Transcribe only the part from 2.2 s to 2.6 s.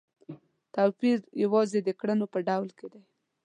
په